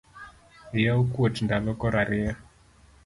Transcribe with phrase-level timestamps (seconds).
[0.79, 2.33] Iya okuot ndalo koro ariyo